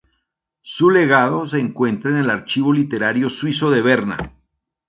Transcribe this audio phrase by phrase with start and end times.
[0.61, 4.33] Su legado se encuentra en el Archivo Literario Suizo de Berna.